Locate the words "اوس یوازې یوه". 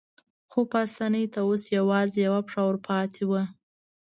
1.47-2.41